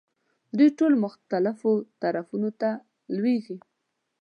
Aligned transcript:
دوی 0.57 0.69
ټول 0.79 0.93
مختلفو 1.05 1.71
طرفونو 2.01 2.49
ته 2.61 2.69
لویېږي. 3.15 3.57